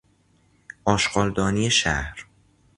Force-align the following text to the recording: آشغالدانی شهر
آشغالدانی 0.85 1.69
شهر 1.71 2.25